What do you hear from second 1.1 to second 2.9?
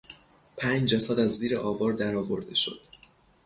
از زیر آوار درآورده شد.